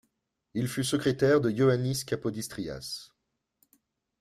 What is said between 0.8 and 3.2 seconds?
secrétaire de Ioánnis Kapodístrias.